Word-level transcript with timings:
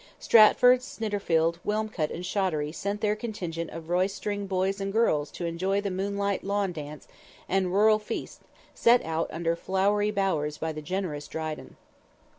Stratford, 0.17 0.79
Snitterfield, 0.79 1.59
Wilmcote 1.63 2.09
and 2.09 2.25
Shottery 2.25 2.71
sent 2.71 3.01
their 3.01 3.15
contingent 3.15 3.69
of 3.69 3.87
roistering 3.87 4.47
boys 4.47 4.81
and 4.81 4.91
girls 4.91 5.29
to 5.29 5.45
enjoy 5.45 5.79
the 5.79 5.91
moonlight 5.91 6.43
lawn 6.43 6.71
dance 6.71 7.07
and 7.47 7.71
rural 7.71 7.99
feast 7.99 8.41
set 8.73 9.05
out 9.05 9.29
under 9.31 9.55
flowery 9.55 10.09
bowers 10.09 10.57
by 10.57 10.71
the 10.71 10.81
generous 10.81 11.27
Dryden. 11.27 11.75